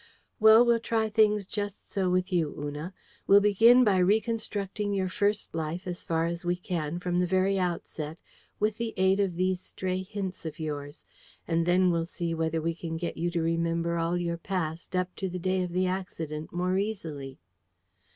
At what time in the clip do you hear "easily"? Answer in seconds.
16.79-17.37